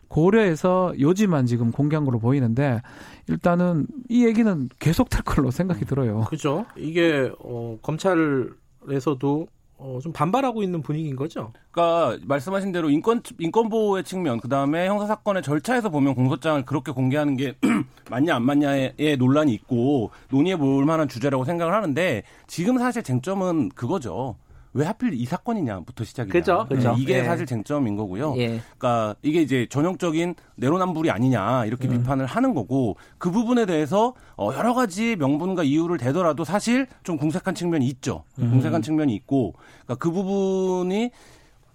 고려해서 0.08 0.92
요지만 0.98 1.46
지금 1.46 1.70
공개한 1.70 2.04
걸로 2.04 2.18
보이는데 2.18 2.82
일단은 3.28 3.86
이 4.08 4.24
얘기는 4.26 4.68
계속 4.80 5.08
될 5.10 5.22
걸로 5.22 5.50
생각이 5.52 5.84
들어요. 5.84 6.22
그죠? 6.28 6.66
이게 6.76 7.30
어, 7.38 7.78
검찰에서도 7.82 9.46
어, 9.78 10.00
좀 10.02 10.12
반발하고 10.12 10.62
있는 10.62 10.82
분위기인 10.82 11.14
거죠. 11.14 11.52
그러니까 11.70 12.18
말씀하신 12.26 12.72
대로 12.72 12.90
인권 12.90 13.22
인권 13.38 13.68
보호의 13.68 14.02
측면, 14.04 14.40
그 14.40 14.48
다음에 14.48 14.88
형사 14.88 15.06
사건의 15.06 15.42
절차에서 15.42 15.88
보면 15.88 16.14
공소장을 16.14 16.64
그렇게 16.64 16.90
공개하는 16.92 17.36
게 17.36 17.54
맞냐 18.10 18.34
안 18.34 18.42
맞냐의 18.42 19.16
논란이 19.18 19.52
있고 19.54 20.10
논의해 20.30 20.56
볼 20.56 20.84
만한 20.84 21.08
주제라고 21.08 21.44
생각을 21.44 21.72
하는데 21.72 22.24
지금 22.48 22.78
사실 22.78 23.02
쟁점은 23.02 23.70
그거죠. 23.70 24.36
왜 24.78 24.86
하필 24.86 25.12
이 25.12 25.24
사건이냐부터 25.24 26.04
시작이냐. 26.04 26.32
그죠, 26.32 26.66
그죠. 26.68 26.92
네, 26.94 27.02
이게 27.02 27.18
예. 27.18 27.24
사실 27.24 27.46
쟁점인 27.46 27.96
거고요. 27.96 28.36
예. 28.38 28.60
그러니까 28.78 29.16
이게 29.22 29.42
이제 29.42 29.66
전형적인 29.68 30.36
내로남불이 30.54 31.10
아니냐 31.10 31.64
이렇게 31.64 31.88
비판을 31.88 32.26
하는 32.26 32.54
거고 32.54 32.96
그 33.18 33.32
부분에 33.32 33.66
대해서 33.66 34.14
어 34.36 34.52
여러 34.54 34.74
가지 34.74 35.16
명분과 35.16 35.64
이유를 35.64 35.98
대더라도 35.98 36.44
사실 36.44 36.86
좀 37.02 37.16
궁색한 37.16 37.56
측면이 37.56 37.86
있죠. 37.88 38.22
궁색한 38.36 38.80
측면이 38.82 39.12
있고 39.16 39.54
그러니까 39.84 39.96
그 39.96 40.12
부분이 40.12 41.10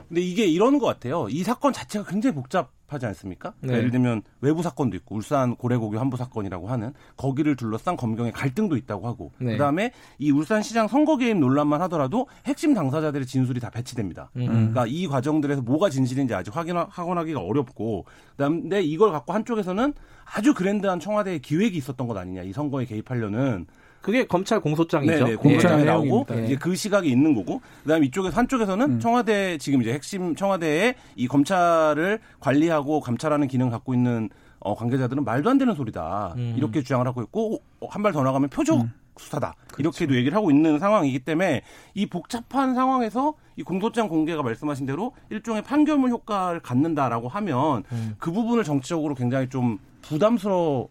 근데 0.08 0.22
이게 0.22 0.46
이런 0.46 0.80
것 0.80 0.86
같아요. 0.86 1.28
이 1.30 1.44
사건 1.44 1.74
자체가 1.74 2.06
굉장히 2.06 2.36
복잡 2.36 2.72
하지 2.94 3.06
않습니까? 3.08 3.54
그러니까 3.60 3.74
네. 3.74 3.78
예를 3.80 3.92
들면 3.92 4.22
외부 4.42 4.62
사건도 4.62 4.96
있고 4.98 5.16
울산 5.16 5.56
고래고기 5.56 5.98
환부 5.98 6.18
사건이라고 6.18 6.68
하는 6.68 6.94
거기를 7.18 7.56
둘러싼 7.56 7.98
검경의 7.98 8.32
갈등도 8.32 8.78
있다고 8.78 9.08
하고 9.08 9.32
네. 9.40 9.54
그다음에 9.54 9.92
이 10.20 10.32
울산시장 10.32 10.88
선거 10.88 11.18
개입 11.18 11.38
논란만 11.38 11.82
하더라도 11.84 12.28
핵심 12.46 12.74
당사자들의 12.74 13.26
진술이 13.26 13.60
다 13.60 13.70
배치됩니다. 13.70 14.30
음. 14.38 14.46
그러니까 14.46 14.86
이 14.88 15.08
과정들에서 15.08 15.62
뭐가 15.62 15.90
진실인지 15.90 16.34
아직 16.34 16.56
확인하기가 16.56 17.40
어렵고 17.40 18.06
그다음에 18.32 18.82
이걸 18.82 19.12
갖고 19.12 19.34
한쪽에서는 19.34 19.94
아주 20.26 20.54
그랜드한 20.54 21.00
청와대의 21.00 21.40
기획이 21.42 21.78
있었던 21.78 22.08
것 22.08 22.18
아니냐 22.18 22.44
이 22.44 22.54
선거에 22.54 22.86
개입하려는 22.86 23.68
그게 24.04 24.26
검찰 24.28 24.60
공소장이죠. 24.60 25.12
네네, 25.14 25.32
예. 25.32 25.36
공소장에 25.36 25.82
예. 25.82 25.86
나오고 25.86 26.06
내용입니다. 26.28 26.36
이제 26.46 26.56
그 26.58 26.76
시각이 26.76 27.10
있는 27.10 27.34
거고 27.34 27.62
그다음에 27.84 28.06
이쪽에서 28.08 28.36
한쪽에서는 28.38 28.86
음. 28.92 29.00
청와대 29.00 29.58
지금 29.58 29.82
이제 29.82 29.94
핵심 29.94 30.36
청와대에 30.36 30.96
이 31.16 31.28
검찰을 31.28 32.20
관리하고 32.42 33.00
감찰하는 33.00 33.48
기능 33.48 33.68
을 33.68 33.72
갖고 33.72 33.94
있는 33.94 34.30
어, 34.60 34.76
관계자들은 34.76 35.24
말도 35.24 35.50
안 35.50 35.58
되는 35.58 35.74
소리다 35.74 36.34
음. 36.36 36.54
이렇게 36.58 36.82
주장을 36.82 37.08
하고 37.08 37.22
있고 37.24 37.62
한 37.90 38.04
발 38.04 38.12
더 38.12 38.24
나가면 38.24 38.50
표적 38.50 38.82
음. 38.82 38.92
수사다 39.16 39.54
그렇죠. 39.72 39.80
이렇게도 40.04 40.16
얘기를 40.18 40.36
하고 40.36 40.52
있는 40.52 40.80
상황이기 40.80 41.20
때문에 41.20 41.62
이 41.94 42.06
복잡한 42.06 42.76
상황에서 42.76 43.36
이 43.56 43.64
공소장 43.64 44.10
공개가 44.10 44.44
말씀하신 44.44 44.86
대로 44.86 45.14
일종의 45.30 45.62
판결문 45.62 46.12
효과를 46.12 46.60
갖는다라고 46.60 47.30
하면 47.30 47.84
음. 47.94 48.16
그 48.20 48.34
부분을 48.34 48.66
정치적으로 48.66 49.16
굉장히 49.16 49.48
좀 49.48 49.80
부담스러워 50.02 50.90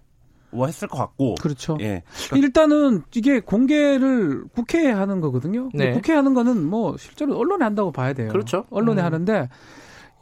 했을 0.55 0.89
것 0.89 0.99
같고 0.99 1.35
그렇죠. 1.37 1.77
예 1.81 2.03
일단은 2.35 3.03
이게 3.15 3.41
공개를 3.41 4.45
국회에 4.55 4.91
하는 4.91 5.21
거거든요. 5.21 5.69
네. 5.75 5.93
국회에 5.93 6.17
하는 6.17 6.35
거는 6.35 6.65
뭐 6.65 6.97
실제로 6.97 7.37
언론에 7.37 7.65
한다고 7.65 7.93
봐야 7.93 8.13
돼요. 8.13 8.29
그렇죠. 8.31 8.67
언론에 8.71 9.03
음. 9.03 9.07
하는데 9.07 9.49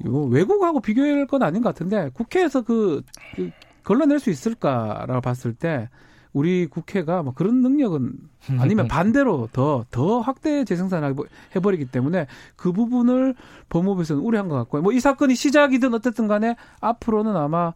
이거 0.05 0.23
외국하고 0.25 0.81
비교할 0.81 1.27
건 1.27 1.43
아닌 1.43 1.63
것 1.63 1.71
같은데 1.71 2.11
국회에서 2.15 2.63
그, 2.63 3.03
그 3.37 3.51
걸러낼 3.85 4.19
수 4.19 4.31
있을까라고 4.31 5.21
봤을 5.21 5.55
때 5.55 5.89
우리 6.33 6.67
국회가 6.67 7.23
뭐 7.23 7.33
그런 7.35 7.61
능력은 7.63 8.13
아니면 8.59 8.87
반대로 8.89 9.49
더 9.53 9.85
더 9.91 10.21
확대 10.21 10.65
재생산 10.65 11.17
해버리기 11.57 11.87
때문에 11.87 12.27
그 12.57 12.73
부분을 12.73 13.35
법무부에서는 13.69 14.23
우려한 14.23 14.49
것 14.49 14.55
같고요. 14.57 14.83
뭐 14.83 14.93
이 14.93 15.01
사건이 15.01 15.35
시작이든 15.35 15.93
어쨌든 15.95 16.29
간에 16.29 16.57
앞으로는 16.81 17.37
아마 17.37 17.73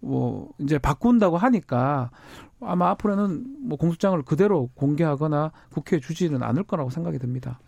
뭐 0.00 0.50
이제 0.58 0.78
바꾼다고 0.78 1.36
하니까 1.36 2.10
아마 2.60 2.90
앞으로는 2.90 3.44
뭐 3.68 3.78
공소장을 3.78 4.20
그대로 4.22 4.68
공개하거나 4.74 5.52
국회에 5.72 6.00
주지는 6.00 6.42
않을 6.42 6.64
거라고 6.64 6.90
생각이 6.90 7.18
듭니다. 7.18 7.60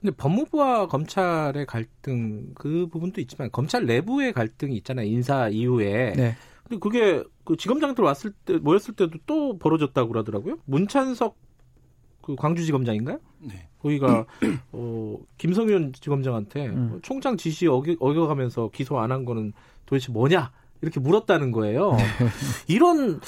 근데 0.00 0.14
법무부와 0.16 0.86
검찰의 0.86 1.66
갈등 1.66 2.46
그 2.54 2.88
부분도 2.90 3.20
있지만 3.20 3.50
검찰 3.52 3.84
내부의 3.84 4.32
갈등이 4.32 4.74
있잖아요. 4.78 5.06
인사 5.06 5.48
이후에. 5.48 6.12
네. 6.16 6.36
근데 6.70 6.78
그게 6.80 7.24
그 7.44 7.56
지검장들 7.56 8.04
왔을 8.04 8.30
때 8.44 8.56
모였을 8.58 8.94
때도 8.94 9.18
또 9.26 9.58
벌어졌다고 9.58 10.08
그러더라고요. 10.08 10.58
문찬석 10.66 11.36
그 12.22 12.36
광주지검장인가요? 12.36 13.18
네. 13.40 13.66
거기가 13.82 14.24
어 14.72 15.16
김성윤 15.38 15.94
지검장한테 15.94 16.68
음. 16.68 16.92
어, 16.94 16.98
총장 17.02 17.36
지시 17.36 17.66
어기, 17.66 17.96
어겨가면서 17.98 18.70
기소 18.72 18.98
안 19.00 19.10
한 19.10 19.24
거는 19.24 19.52
도대체 19.84 20.12
뭐냐 20.12 20.52
이렇게 20.80 21.00
물었다는 21.00 21.50
거예요. 21.50 21.96
이런 22.68 23.20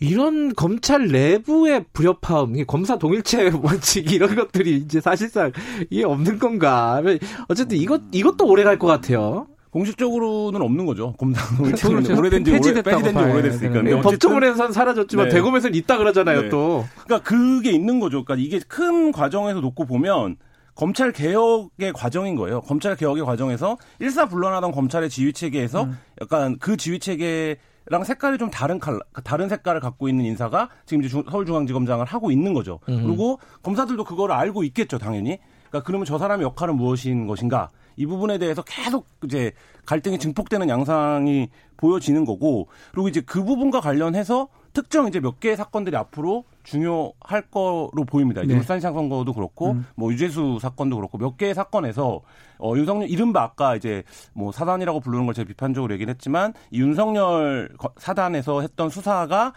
이런 0.00 0.52
검찰 0.54 1.08
내부의 1.08 1.84
불협화음, 1.92 2.64
검사 2.66 2.98
동일체 2.98 3.50
원칙 3.62 4.10
이런 4.12 4.34
것들이 4.34 4.76
이제 4.76 5.00
사실상 5.00 5.52
이게 5.90 6.04
없는 6.04 6.38
건가? 6.38 7.02
어쨌든 7.48 7.76
이것 7.78 8.00
이것도 8.12 8.46
오래 8.46 8.62
갈 8.64 8.78
것 8.78 8.86
같아요. 8.86 9.46
공식적으로는 9.72 10.60
없는 10.60 10.84
거죠. 10.84 11.14
검사 11.14 11.42
그렇죠. 11.56 11.88
오래된 12.16 12.44
지 12.44 12.50
오래, 12.50 12.58
폐지됐다고 12.58 13.02
폐지된 13.02 13.24
지 13.24 13.32
오래됐으니까. 13.32 13.78
어쨌든 13.80 14.00
법정원에서는 14.02 14.72
사라졌지만 14.72 15.28
네. 15.28 15.34
대검에서는 15.34 15.74
있다 15.74 15.96
그러잖아요. 15.96 16.42
네. 16.42 16.48
또 16.50 16.84
그러니까 17.04 17.28
그게 17.28 17.70
있는 17.70 17.98
거죠. 17.98 18.22
그러니까 18.22 18.46
이게 18.46 18.60
큰 18.68 19.12
과정에서 19.12 19.60
놓고 19.60 19.86
보면 19.86 20.36
검찰 20.74 21.12
개혁의 21.12 21.94
과정인 21.94 22.36
거예요. 22.36 22.60
검찰 22.60 22.96
개혁의 22.96 23.24
과정에서 23.24 23.78
일사불란하던 23.98 24.72
검찰의 24.72 25.08
지휘 25.08 25.32
체계에서 25.32 25.84
음. 25.84 25.98
약간 26.20 26.58
그 26.58 26.76
지휘 26.76 26.98
체계에 26.98 27.56
랑 27.86 28.04
색깔이 28.04 28.36
좀 28.38 28.50
다른 28.50 28.78
칼 28.78 28.98
다른 29.24 29.48
색깔을 29.48 29.80
갖고 29.80 30.06
있는 30.06 30.26
인사가 30.26 30.68
지금 30.84 31.02
이제 31.02 31.22
서울중앙지검장을 31.30 32.04
하고 32.04 32.30
있는 32.30 32.52
거죠. 32.52 32.78
음. 32.90 33.06
그리고 33.06 33.40
검사들도 33.62 34.04
그거를 34.04 34.34
알고 34.34 34.64
있겠죠, 34.64 34.98
당연히. 34.98 35.38
그러니까 35.70 35.86
그러면 35.86 36.04
저 36.04 36.18
사람의 36.18 36.44
역할은 36.44 36.76
무엇인 36.76 37.26
것인가? 37.26 37.70
이 37.96 38.06
부분에 38.06 38.38
대해서 38.38 38.62
계속 38.62 39.06
이제 39.24 39.52
갈등이 39.86 40.18
증폭되는 40.18 40.68
양상이 40.68 41.48
보여지는 41.76 42.24
거고 42.24 42.68
그리고 42.92 43.08
이제 43.08 43.20
그 43.20 43.44
부분과 43.44 43.80
관련해서 43.80 44.48
특정 44.72 45.06
이제 45.06 45.20
몇 45.20 45.40
개의 45.40 45.56
사건들이 45.56 45.96
앞으로 45.96 46.44
중요할 46.62 47.42
거로 47.50 48.04
보입니다. 48.06 48.42
이제 48.42 48.54
네. 48.54 48.58
울산시장 48.58 48.94
선거도 48.94 49.32
그렇고 49.32 49.72
음. 49.72 49.86
뭐 49.96 50.12
유재수 50.12 50.58
사건도 50.60 50.96
그렇고 50.96 51.18
몇 51.18 51.36
개의 51.36 51.54
사건에서 51.54 52.22
어 52.58 52.72
윤석열 52.76 53.10
이른바 53.10 53.42
아까 53.42 53.76
이제 53.76 54.02
뭐 54.32 54.52
사단이라고 54.52 55.00
부르는 55.00 55.26
걸 55.26 55.34
제가 55.34 55.46
비판적으로 55.46 55.92
얘기를 55.92 56.12
했지만 56.12 56.54
이 56.70 56.80
윤석열 56.80 57.70
사단에서 57.98 58.62
했던 58.62 58.88
수사가 58.88 59.52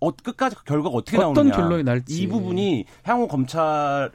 어, 0.00 0.10
끝까지 0.10 0.56
결과가 0.66 0.94
어떻게 0.94 1.16
나오느냐 1.16 1.52
결론이 1.52 1.84
날지 1.84 2.22
이 2.22 2.28
부분이 2.28 2.84
향후 3.04 3.28
검찰 3.28 4.10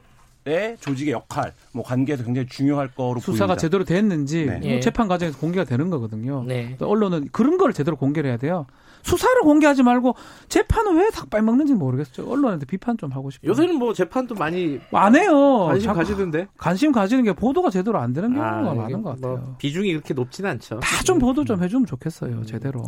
의 0.46 0.76
조직의 0.80 1.14
역할, 1.14 1.54
뭐 1.72 1.84
관계에서 1.84 2.24
굉장히 2.24 2.48
중요할 2.48 2.90
거로 2.96 3.20
수사가 3.20 3.48
보입니다. 3.54 3.56
제대로 3.62 3.84
됐는지 3.84 4.46
네. 4.48 4.72
뭐 4.72 4.80
재판 4.80 5.08
과정에서 5.08 5.38
공개가 5.38 5.66
되는 5.66 5.92
거거든요. 5.92 6.44
네. 6.48 6.76
언론은 6.80 7.30
그런 7.32 7.58
걸 7.58 7.74
제대로 7.74 7.96
공개를 7.96 8.28
해야 8.28 8.38
돼요. 8.38 8.66
수사를 9.04 9.40
공개하지 9.42 9.84
말고 9.84 10.16
재판은 10.50 10.96
왜 10.98 11.10
닭발 11.12 11.44
먹는지 11.44 11.74
모르겠어요. 11.74 12.28
언론한테 12.28 12.66
비판 12.66 12.98
좀 12.98 13.12
하고 13.12 13.30
싶어요. 13.30 13.50
요새는 13.52 13.76
뭐 13.76 13.94
재판도 13.94 14.34
많이 14.36 14.80
안 14.92 15.16
해요. 15.16 15.66
관심 15.68 15.94
가지던데. 15.94 16.48
관심 16.58 16.92
가지는 16.92 17.24
게 17.24 17.34
보도가 17.34 17.70
제대로 17.70 18.00
안 18.00 18.14
되는 18.14 18.34
경우가 18.34 18.72
아, 18.72 18.74
많은 18.74 19.02
것 19.04 19.12
같아요. 19.16 19.38
뭐 19.38 19.56
비중이 19.60 19.92
그렇게 19.94 20.14
높지는 20.16 20.50
않죠. 20.52 20.80
다 20.80 21.04
좀 21.04 21.20
보도 21.20 21.44
좀 21.46 21.62
해주면 21.64 21.86
좋겠어요. 21.86 22.46
제대로. 22.46 22.84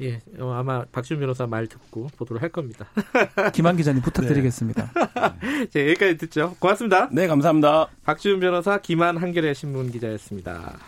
예, 0.00 0.20
어, 0.38 0.52
아마 0.52 0.84
박지훈 0.86 1.20
변호사 1.20 1.46
말 1.46 1.66
듣고 1.66 2.08
보도를 2.16 2.42
할 2.42 2.48
겁니다. 2.48 2.86
김한 3.52 3.76
기자님 3.76 4.02
부탁드리겠습니다. 4.02 4.92
네. 5.72 5.88
여기까지 5.90 6.16
듣죠. 6.16 6.56
고맙습니다. 6.58 7.08
네, 7.12 7.26
감사합니다. 7.26 7.88
박지훈 8.04 8.40
변호사, 8.40 8.78
김한 8.78 9.16
한겨레 9.16 9.54
신문 9.54 9.90
기자였습니다. 9.90 10.78